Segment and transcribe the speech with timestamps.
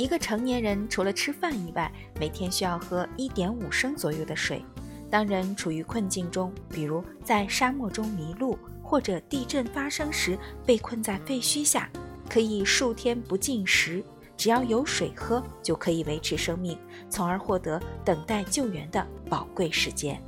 [0.00, 4.64] 一个成年人除了吃饭以外，每天需要喝一点五升左右的水。
[5.10, 11.86] 当人处于困境中，比如在沙漠中迷路，或者地震发生时被困在废墟下，
[12.30, 14.02] 可以数天不进食，
[14.38, 16.78] 只要有水喝就可以维持生命，
[17.10, 20.18] 从而获得等待救援的宝贵时间。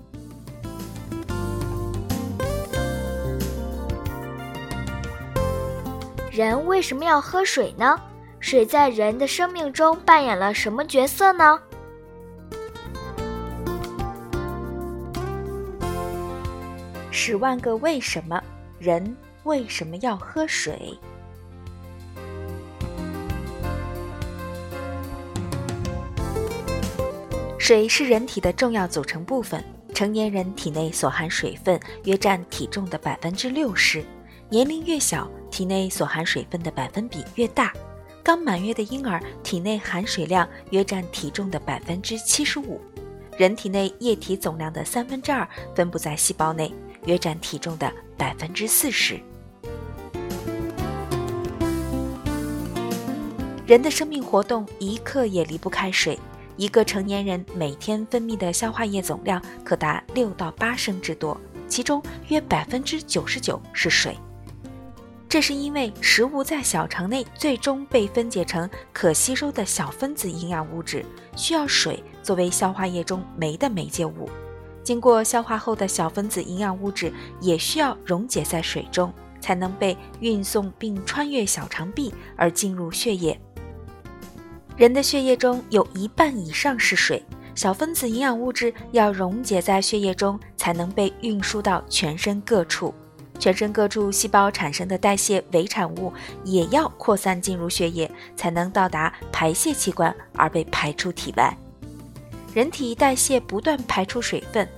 [6.31, 7.99] 人为什么要喝水呢？
[8.43, 11.59] 水在人的生命中扮演了什么角色呢？
[17.13, 18.43] 十万个为什么，
[18.81, 20.99] 人为什么要喝水？
[27.59, 29.65] 水是人体的重要组成部分。
[29.95, 34.05] 成年人体内所含水分约占体重的百分之六十，
[34.49, 37.73] 年龄越小，体内所含水分的百分比越大。
[38.23, 42.81] 刚满月的婴儿体内含水量约占体重的百分之七十五。
[43.37, 46.73] 人体内液体总量的三分之二分布在细胞内。
[47.07, 49.19] 约占体重的百分之四十。
[53.67, 56.17] 人的生命活动一刻也离不开水。
[56.57, 64.17] 一个成年人每天分泌的消化液总量可达六到八升之多，其中约百分之九十九是水。
[65.33, 71.03] 这是因为食物在小肠内最终被分解成可吸收的小分子营养物质，
[71.37, 74.29] 需要水作为消化液中酶的媒介物。
[74.83, 77.11] 经过消化后的小分子营养物质
[77.41, 79.11] 也需要溶解在水中，
[79.41, 83.41] 才能被运送并穿越小肠壁而进入血液。
[84.77, 92.93] 人的血液中有一半以上是水，小分子营养物质要溶解在血液中，才能被运输到全身各处。
[93.43, 96.13] 全身各处细胞产生的代谢伪产物
[96.45, 101.53] 也要扩散进入血液，才能到达排泄器官而被排出体外。
[102.55, 104.69] 人体代谢不断排出水分，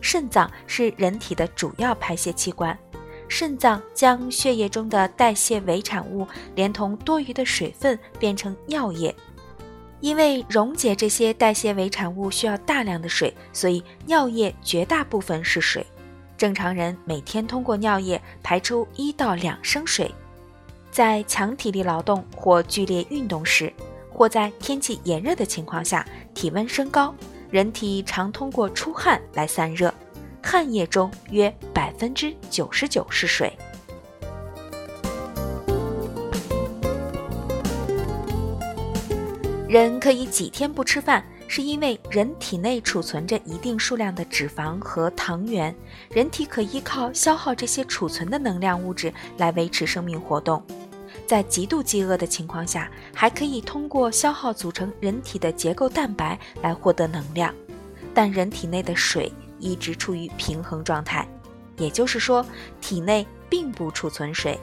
[0.00, 2.74] 肾脏是人体的主要排泄器官。
[3.28, 9.14] 肾脏将血液中的代谢伪产物连同多余的水分变成尿液。
[10.00, 15.86] 因为溶解这些代谢伪产物需要大量的水，所以尿液绝大部分是水。
[16.36, 20.14] 正常人每天通过尿液排出一到两升水。
[20.90, 23.72] 在强体力劳动或剧烈运动时。
[24.08, 26.02] 或在天气炎热的情况下，
[26.32, 27.14] 体温升高，
[27.50, 29.92] 人体常通过出汗来散热，
[30.42, 33.52] 汗液中约百分之九十九是水。
[39.68, 45.74] 人可以几天不吃饭，是因为人体内储存着一定数量的脂肪和糖原，
[46.10, 50.62] 人体可依靠消耗这些储存的能量物质来维持生命活动。
[51.26, 57.52] 在极度饥饿的情况下，还可以通过消耗组成人体的结构蛋白来获得能量，
[58.12, 61.26] 但人体内的水一直处于平衡状态，
[61.78, 62.44] 也就是说，
[62.80, 64.58] 体内并不储存水。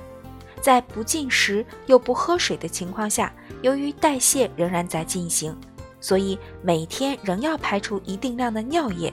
[0.61, 5.53] 在不进食又不喝水的情况下，由于代谢仍然在进行，
[6.03, 9.11] 所以每天仍要排出一定量的尿液。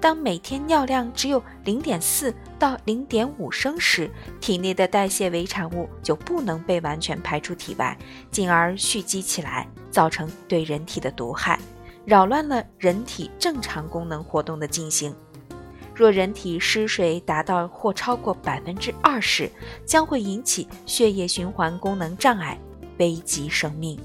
[0.00, 7.96] 当每天尿量只有零点四到零点五升时，体内的代谢伪产物就不能被完全排出体外，
[8.32, 11.58] 进而蓄积起来，造成对人体的毒害，
[12.04, 15.14] 扰乱了人体正常功能活动的进行。
[15.94, 19.48] 若人体失水达到或超过百分之二十，
[19.86, 22.58] 将会引起血液循环功能障碍，
[22.98, 23.96] 危及生命。